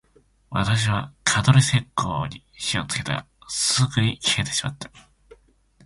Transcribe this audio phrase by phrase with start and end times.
[0.49, 4.89] 私は蚊取り線香に火をつけたが、すぐに消えてしまった